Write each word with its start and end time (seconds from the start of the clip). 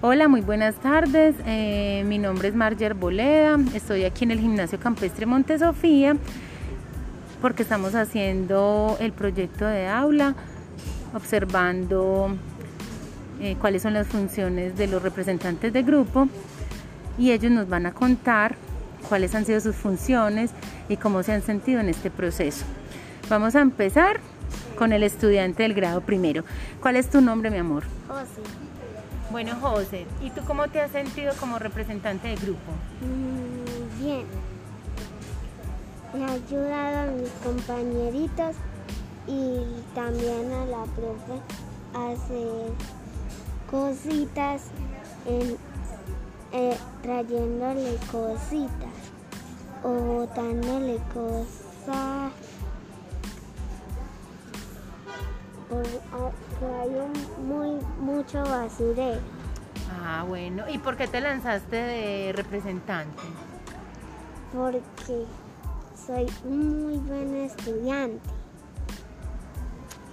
Hola, 0.00 0.28
muy 0.28 0.42
buenas 0.42 0.76
tardes. 0.76 1.34
Eh, 1.44 2.04
mi 2.06 2.18
nombre 2.18 2.46
es 2.46 2.54
Marger 2.54 2.94
Boleda. 2.94 3.58
Estoy 3.74 4.04
aquí 4.04 4.22
en 4.22 4.30
el 4.30 4.38
Gimnasio 4.38 4.78
Campestre 4.78 5.26
Monte 5.26 5.58
Sofía 5.58 6.16
porque 7.42 7.64
estamos 7.64 7.96
haciendo 7.96 8.96
el 9.00 9.12
proyecto 9.12 9.66
de 9.66 9.88
aula, 9.88 10.36
observando 11.14 12.28
eh, 13.40 13.56
cuáles 13.60 13.82
son 13.82 13.92
las 13.92 14.06
funciones 14.06 14.78
de 14.78 14.86
los 14.86 15.02
representantes 15.02 15.72
de 15.72 15.82
grupo 15.82 16.28
y 17.18 17.32
ellos 17.32 17.50
nos 17.50 17.68
van 17.68 17.86
a 17.86 17.92
contar 17.92 18.54
cuáles 19.08 19.34
han 19.34 19.46
sido 19.46 19.60
sus 19.60 19.74
funciones 19.74 20.52
y 20.88 20.96
cómo 20.96 21.24
se 21.24 21.32
han 21.32 21.42
sentido 21.42 21.80
en 21.80 21.88
este 21.88 22.08
proceso. 22.08 22.64
Vamos 23.28 23.56
a 23.56 23.62
empezar 23.62 24.20
con 24.76 24.92
el 24.92 25.02
estudiante 25.02 25.64
del 25.64 25.74
grado 25.74 26.02
primero. 26.02 26.44
¿Cuál 26.80 26.94
es 26.94 27.10
tu 27.10 27.20
nombre, 27.20 27.50
mi 27.50 27.58
amor? 27.58 27.82
José. 28.06 28.67
Bueno, 29.30 29.56
José, 29.60 30.06
¿y 30.22 30.30
tú 30.30 30.40
cómo 30.46 30.68
te 30.68 30.80
has 30.80 30.90
sentido 30.90 31.34
como 31.38 31.58
representante 31.58 32.28
del 32.28 32.38
grupo? 32.38 32.72
Mm, 33.02 34.02
bien. 34.02 34.26
He 36.14 36.24
ayudado 36.24 37.10
a 37.10 37.12
mis 37.12 37.30
compañeritos 37.44 38.56
y 39.26 39.58
también 39.94 40.50
a 40.50 40.64
la 40.64 40.84
profe 40.84 41.42
a 41.94 42.12
hacer 42.12 42.72
cositas, 43.70 44.62
en, 45.26 45.58
eh, 46.52 46.78
trayéndole 47.02 47.98
cositas 48.10 48.94
o 49.82 49.90
botándole 49.90 50.96
cosas. 51.12 52.32
Porque 55.68 55.98
hay 56.80 56.88
un, 56.88 57.48
muy 57.48 57.84
mucho 58.00 58.42
basurero. 58.42 59.20
Ah, 60.02 60.24
bueno. 60.26 60.64
¿Y 60.68 60.78
por 60.78 60.96
qué 60.96 61.06
te 61.06 61.20
lanzaste 61.20 61.76
de 61.76 62.32
representante? 62.34 63.22
porque 64.52 65.26
soy 66.06 66.26
un 66.44 66.82
muy 66.82 66.96
buen 66.98 67.34
estudiante. 67.36 68.28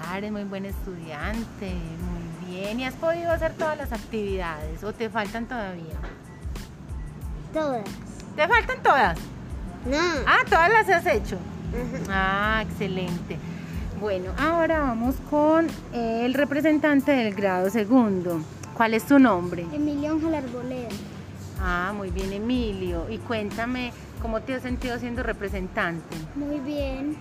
Ah, 0.00 0.18
eres 0.18 0.32
muy 0.32 0.44
buen 0.44 0.64
estudiante, 0.64 1.74
muy 1.74 2.50
bien. 2.50 2.80
¿Y 2.80 2.84
has 2.84 2.94
podido 2.94 3.30
hacer 3.30 3.52
todas 3.54 3.78
las 3.78 3.92
actividades 3.92 4.82
o 4.82 4.92
te 4.92 5.08
faltan 5.08 5.46
todavía? 5.46 5.94
Todas. 7.52 7.84
¿Te 8.34 8.48
faltan 8.48 8.82
todas? 8.82 9.18
No. 9.86 9.98
Ah, 10.26 10.40
todas 10.48 10.70
las 10.72 10.88
has 10.88 11.06
hecho. 11.06 11.36
Ajá. 12.08 12.58
Ah, 12.58 12.62
excelente. 12.62 13.38
Bueno, 14.02 14.32
ahora 14.36 14.80
vamos 14.80 15.14
con 15.30 15.68
el 15.92 16.34
representante 16.34 17.12
del 17.12 17.32
grado 17.36 17.70
segundo. 17.70 18.40
¿Cuál 18.76 18.94
es 18.94 19.04
tu 19.04 19.20
nombre? 19.20 19.64
Emilio 19.72 20.10
Ángel 20.14 20.34
Arboleda. 20.34 20.88
Ah, 21.60 21.92
muy 21.96 22.10
bien, 22.10 22.32
Emilio. 22.32 23.08
Y 23.08 23.18
cuéntame, 23.18 23.92
¿cómo 24.20 24.40
te 24.40 24.54
has 24.54 24.62
sentido 24.62 24.98
siendo 24.98 25.22
representante? 25.22 26.16
Muy 26.34 26.58
bien. 26.58 27.16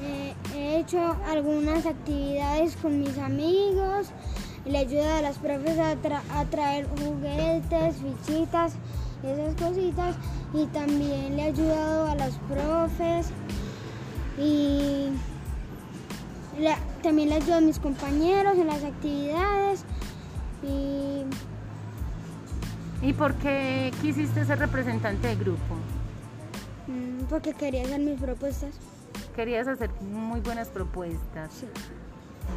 Eh, 0.00 0.32
he 0.54 0.78
hecho 0.78 1.16
algunas 1.28 1.84
actividades 1.86 2.76
con 2.76 3.00
mis 3.00 3.18
amigos. 3.18 4.12
y 4.64 4.70
Le 4.70 4.78
ayudo 4.78 5.12
a 5.12 5.22
las 5.22 5.38
profes 5.38 5.76
a, 5.80 5.96
tra- 5.96 6.22
a 6.34 6.44
traer 6.44 6.86
juguetes, 6.86 7.96
fichitas 7.96 8.74
esas 9.24 9.54
cositas. 9.60 10.14
Y 10.54 10.66
también 10.66 11.34
le 11.36 11.42
he 11.42 11.46
ayudado 11.46 12.06
a 12.12 12.14
las 12.14 12.34
profes. 12.48 13.26
Y 14.38 15.08
también 17.02 17.28
le 17.28 17.36
ayudo 17.36 17.56
a 17.56 17.60
mis 17.60 17.78
compañeros 17.78 18.56
en 18.56 18.66
las 18.66 18.82
actividades. 18.84 19.84
Y 20.62 21.24
¿Y 23.06 23.12
por 23.12 23.34
qué 23.34 23.92
quisiste 24.00 24.44
ser 24.44 24.58
representante 24.58 25.28
del 25.28 25.38
grupo? 25.38 25.74
mm, 26.86 27.24
porque 27.28 27.52
quería 27.52 27.82
hacer 27.82 28.00
mis 28.00 28.18
propuestas. 28.20 28.70
Querías 29.36 29.68
hacer 29.68 29.90
muy 30.00 30.40
buenas 30.40 30.68
propuestas. 30.68 31.52
Sí. 31.52 31.66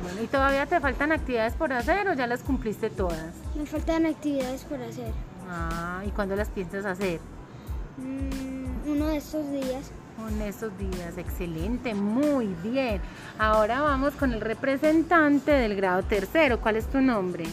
Bueno, 0.04 0.22
¿y 0.22 0.28
todavía 0.28 0.66
te 0.66 0.80
faltan 0.80 1.12
actividades 1.12 1.54
por 1.54 1.74
hacer 1.74 2.08
o 2.10 2.14
ya 2.14 2.28
las 2.28 2.42
cumpliste 2.44 2.90
todas? 2.90 3.34
Me 3.56 3.66
faltan 3.66 4.06
actividades 4.06 4.64
por 4.64 4.82
hacer. 4.82 5.12
Ah, 5.50 6.04
¿y 6.06 6.10
cuándo 6.12 6.36
las 6.36 6.50
piensas 6.50 6.86
hacer? 6.86 7.20
Mm, 7.98 8.90
uno 8.90 9.08
de 9.08 9.18
estos 9.18 9.50
días. 9.52 9.92
En 10.18 10.42
estos 10.42 10.76
días, 10.80 11.16
excelente, 11.18 11.94
muy 11.94 12.48
bien. 12.64 13.00
Ahora 13.38 13.82
vamos 13.82 14.16
con 14.16 14.34
el 14.34 14.42
representante 14.42 15.52
del 15.52 15.76
grado 15.76 16.02
tercero. 16.02 16.60
¿Cuál 16.60 16.76
es 16.76 16.88
tu 16.88 17.00
nombre? 17.02 17.46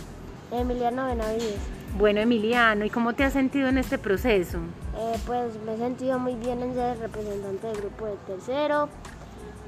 Emiliano 0.51 1.07
Benavides. 1.07 1.59
Bueno, 1.99 2.21
Emiliano, 2.21 2.87
¿y 2.87 2.91
cómo 2.91 3.13
te 3.13 3.23
has 3.23 3.35
sentido 3.35 3.69
en 3.69 3.77
este 3.79 3.99
proceso? 3.99 4.59
Eh, 4.97 5.19
pues 5.27 5.53
me 5.65 5.75
he 5.75 5.77
sentido 5.77 6.19
muy 6.19 6.37
bien 6.37 6.63
en 6.63 6.75
ser 6.75 6.99
representante 6.99 7.67
del 7.67 7.77
grupo 7.77 8.07
de 8.07 8.17
tercero 8.27 8.89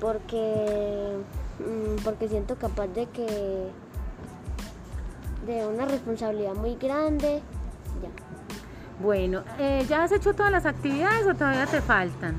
porque, 0.01 1.19
mm, 1.59 2.03
porque 2.03 2.29
siento 2.29 2.57
capaz 2.57 2.87
de 2.89 3.07
que 3.07 3.69
de 5.47 5.67
una 5.67 5.85
responsabilidad 5.85 6.55
muy 6.55 6.77
grande. 6.77 7.43
Ya. 8.03 8.09
Bueno, 9.01 9.45
eh, 9.59 9.85
¿ya 9.87 10.03
has 10.03 10.13
hecho 10.13 10.35
todas 10.35 10.51
las 10.51 10.65
actividades 10.65 11.27
o 11.27 11.35
todavía 11.35 11.67
te 11.67 11.83
faltan? 11.83 12.37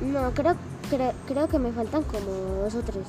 No, 0.00 0.30
creo, 0.32 0.54
creo, 0.90 1.12
creo 1.26 1.48
que 1.48 1.58
me 1.58 1.72
faltan 1.72 2.02
como 2.04 2.62
dos 2.62 2.74
o 2.74 2.80
tres. 2.82 3.04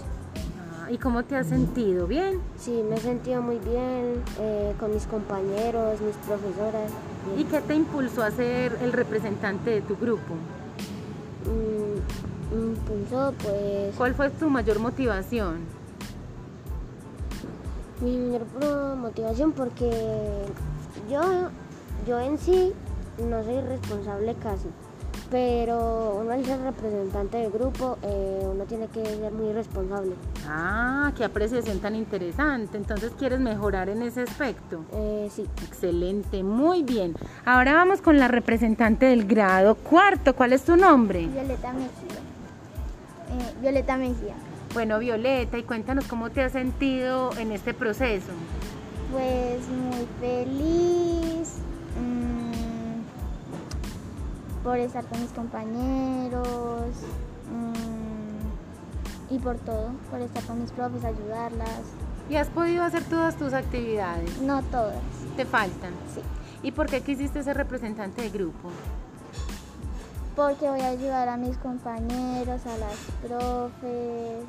Ah, 0.84 0.92
¿Y 0.92 0.98
cómo 0.98 1.24
te 1.24 1.36
has 1.36 1.48
sentido? 1.48 2.08
¿Bien? 2.08 2.40
Sí, 2.58 2.84
me 2.88 2.96
he 2.96 3.00
sentido 3.00 3.42
muy 3.42 3.60
bien 3.60 4.24
eh, 4.40 4.74
con 4.80 4.94
mis 4.94 5.06
compañeros, 5.06 6.02
mis 6.02 6.16
profesoras. 6.18 6.92
¿Y 7.38 7.44
qué 7.44 7.62
te 7.62 7.76
impulsó 7.76 8.24
a 8.24 8.32
ser 8.32 8.78
el 8.82 8.92
representante 8.92 9.70
de 9.70 9.82
tu 9.82 9.96
grupo? 9.98 10.34
Mm, 11.46 12.54
impulsó 12.54 13.34
pues 13.44 13.96
¿Cuál 13.96 14.16
fue 14.16 14.30
tu 14.32 14.50
mayor 14.50 14.80
motivación? 14.80 15.80
mi 18.02 18.18
mayor 18.18 18.96
motivación 18.96 19.52
porque 19.52 19.92
yo, 21.12 21.50
yo 22.08 22.20
en 22.20 22.38
sí 22.38 22.74
no 23.22 23.44
soy 23.44 23.60
responsable 23.62 24.36
casi, 24.36 24.70
pero 25.30 26.18
uno 26.22 26.32
al 26.32 26.44
ser 26.44 26.60
representante 26.62 27.38
del 27.38 27.52
grupo 27.52 27.98
eh, 28.02 28.48
uno 28.52 28.64
tiene 28.66 28.88
que 28.88 29.06
ser 29.06 29.32
muy 29.32 29.54
responsable. 29.54 30.14
Ah, 30.48 31.12
qué 31.16 31.24
apreciación 31.24 31.80
tan 31.80 31.96
interesante. 31.96 32.78
Entonces, 32.78 33.12
¿quieres 33.18 33.40
mejorar 33.40 33.90
en 33.90 34.02
ese 34.02 34.22
aspecto? 34.22 34.84
Eh, 34.94 35.30
sí, 35.32 35.46
Excelente, 35.68 36.44
muy 36.44 36.84
bien. 36.84 37.16
Ahora 37.46 37.74
vamos 37.74 38.02
con 38.02 38.18
la 38.18 38.28
representante 38.28 39.06
del 39.06 39.26
grado 39.26 39.76
cuarto. 39.76 40.36
¿Cuál 40.36 40.54
es 40.54 40.64
tu 40.64 40.76
nombre? 40.76 41.28
Violeta 41.28 41.74
Mejía. 41.74 41.90
Eh, 43.30 43.54
Violeta 43.62 43.98
Mejía. 43.98 44.36
Bueno, 44.74 45.00
Violeta, 45.00 45.58
y 45.58 45.64
cuéntanos 45.64 46.06
cómo 46.06 46.30
te 46.30 46.42
has 46.42 46.52
sentido 46.52 47.32
en 47.38 47.52
este 47.52 47.74
proceso. 47.74 48.32
Pues 49.12 49.68
muy 49.70 50.06
feliz 50.20 50.69
por 54.70 54.78
estar 54.78 55.04
con 55.06 55.20
mis 55.20 55.32
compañeros 55.32 56.46
mm, 57.52 59.34
y 59.34 59.40
por 59.40 59.56
todo, 59.58 59.90
por 60.12 60.22
estar 60.22 60.44
con 60.44 60.62
mis 60.62 60.70
profes, 60.70 61.04
ayudarlas. 61.04 61.82
¿Y 62.30 62.36
has 62.36 62.50
podido 62.50 62.84
hacer 62.84 63.04
todas 63.06 63.36
tus 63.36 63.54
actividades? 63.54 64.40
No 64.42 64.62
todas, 64.62 65.00
¿Te 65.36 65.46
faltan? 65.46 65.92
sí, 66.14 66.22
¿Y 66.62 66.72
por 66.72 66.86
qué 66.86 67.02
quisiste 67.02 67.42
ser 67.42 67.58
representante 67.58 68.22
del 68.22 68.32
grupo? 68.32 68.70
porque 70.36 70.70
voy 70.70 70.82
a 70.82 70.90
ayudar 70.90 71.28
a 71.30 71.36
mis 71.36 71.58
compañeros, 71.58 72.62
a 72.68 72.78
las 72.78 72.96
profes 73.24 74.46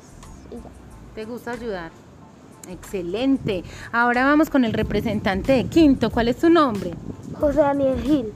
y 0.51 0.55
ya. 0.55 1.15
¿Te 1.15 1.25
gusta 1.25 1.51
ayudar? 1.51 1.91
Excelente. 2.69 3.63
Ahora 3.91 4.23
vamos 4.23 4.51
con 4.51 4.65
el 4.65 4.73
representante 4.73 5.51
de 5.53 5.65
quinto. 5.65 6.11
¿Cuál 6.11 6.27
es 6.27 6.37
tu 6.37 6.49
nombre? 6.51 6.91
José 7.39 7.61
Daniel 7.61 7.99
Gil. 8.03 8.33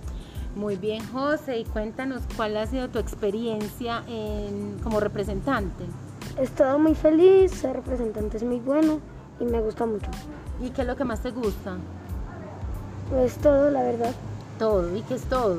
Muy 0.56 0.78
bien, 0.78 1.06
José, 1.12 1.60
y 1.60 1.66
cuéntanos 1.66 2.22
cuál 2.38 2.56
ha 2.58 2.66
sido 2.66 2.88
tu 2.90 3.00
experiencia 3.00 4.04
en- 4.08 4.78
como 4.84 5.00
representante. 5.02 5.84
He 6.40 6.44
estado 6.44 6.80
muy 6.80 6.96
feliz, 6.96 7.52
ser 7.52 7.76
representante 7.76 8.38
es 8.38 8.44
muy 8.44 8.60
bueno 8.60 9.00
y 9.40 9.46
me 9.46 9.60
gusta 9.62 9.86
mucho. 9.86 10.10
¿Y 10.62 10.70
qué 10.70 10.82
es 10.82 10.88
lo 10.88 10.96
que 10.96 11.04
más 11.04 11.22
te 11.22 11.32
gusta? 11.32 11.76
Es 13.22 13.36
todo, 13.38 13.70
la 13.70 13.84
verdad. 13.84 14.12
Todo. 14.58 14.96
¿Y 14.96 15.02
qué 15.04 15.16
es 15.16 15.24
todo? 15.24 15.58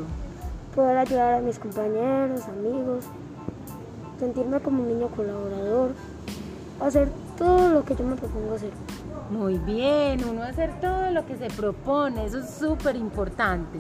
poder 0.75 0.99
ayudar 0.99 1.35
a 1.37 1.41
mis 1.41 1.59
compañeros, 1.59 2.43
amigos, 2.49 3.05
sentirme 4.21 4.61
como 4.61 4.83
un 4.83 4.89
niño 4.89 5.09
colaborador, 5.09 5.93
hacer 6.83 7.09
todo 7.39 7.71
lo 7.71 7.83
que 7.83 7.97
yo 7.97 8.05
me 8.05 8.15
propongo 8.15 8.57
hacer. 8.57 8.73
Muy 9.31 9.57
bien, 9.57 10.23
uno 10.29 10.43
hacer 10.43 10.79
todo 10.83 11.11
lo 11.13 11.25
que 11.25 11.35
se 11.39 11.47
propone, 11.49 12.27
eso 12.27 12.41
es 12.41 12.51
súper 12.51 12.95
importante. 12.95 13.79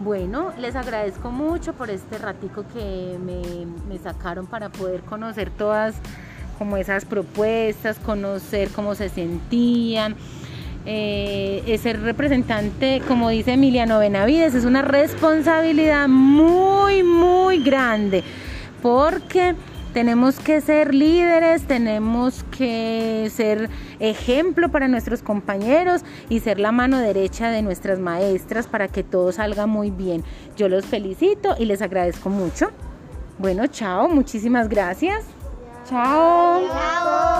Bueno, 0.00 0.52
les 0.60 0.76
agradezco 0.76 1.32
mucho 1.32 1.72
por 1.72 1.90
este 1.90 2.18
ratico 2.18 2.64
que 2.72 3.18
me, 3.18 3.98
sacaron 3.98 4.46
para 4.46 4.68
poder 4.68 5.00
conocer 5.00 5.50
todas 5.50 5.96
como 6.56 6.76
esas 6.76 7.04
propuestas, 7.04 7.98
conocer 7.98 8.70
cómo 8.70 8.94
se 8.94 9.08
sentían. 9.08 10.14
eh, 10.86 11.78
ser 11.82 12.00
representante, 12.00 13.02
como 13.08 13.28
dice 13.28 13.54
Emiliano 13.54 13.98
Benavides, 13.98 14.54
es 14.54 14.64
una 14.64 14.82
responsabilidad 14.82 16.06
muy, 16.08 17.02
muy 17.02 17.62
grande, 17.62 18.22
porque 18.80 19.54
tenemos 19.98 20.38
que 20.38 20.60
ser 20.60 20.94
líderes, 20.94 21.66
tenemos 21.66 22.44
que 22.56 23.28
ser 23.34 23.68
ejemplo 23.98 24.68
para 24.68 24.86
nuestros 24.86 25.22
compañeros 25.22 26.02
y 26.28 26.38
ser 26.38 26.60
la 26.60 26.70
mano 26.70 26.98
derecha 26.98 27.50
de 27.50 27.62
nuestras 27.62 27.98
maestras 27.98 28.68
para 28.68 28.86
que 28.86 29.02
todo 29.02 29.32
salga 29.32 29.66
muy 29.66 29.90
bien. 29.90 30.22
Yo 30.56 30.68
los 30.68 30.86
felicito 30.86 31.56
y 31.58 31.64
les 31.64 31.82
agradezco 31.82 32.30
mucho. 32.30 32.70
Bueno, 33.38 33.66
chao, 33.66 34.08
muchísimas 34.08 34.68
gracias. 34.68 35.24
Chao. 35.88 37.37